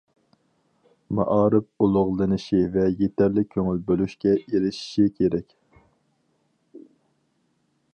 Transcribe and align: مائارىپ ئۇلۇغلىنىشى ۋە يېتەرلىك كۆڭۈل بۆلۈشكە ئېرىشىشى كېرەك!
مائارىپ 1.19 1.85
ئۇلۇغلىنىشى 1.87 2.63
ۋە 2.77 2.87
يېتەرلىك 3.03 3.53
كۆڭۈل 3.59 3.85
بۆلۈشكە 3.91 4.35
ئېرىشىشى 4.41 5.07
كېرەك! 5.21 5.59